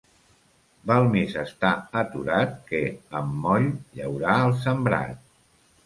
[0.91, 2.83] Val més estar aturat que,
[3.23, 5.27] amb moll, llaurar el sembrat.